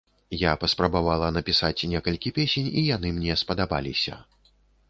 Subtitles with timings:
[0.37, 4.19] Я паспрабавала напісаць некалькі песень, і яны мне спадабаліся.